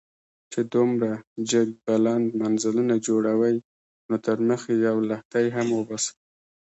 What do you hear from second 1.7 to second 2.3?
بلند